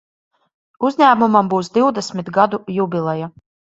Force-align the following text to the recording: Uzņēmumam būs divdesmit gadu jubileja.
Uzņēmumam 0.87 1.51
būs 1.53 1.71
divdesmit 1.77 2.33
gadu 2.39 2.61
jubileja. 2.79 3.29